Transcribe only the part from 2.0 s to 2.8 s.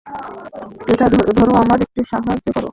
সাহায্য করো।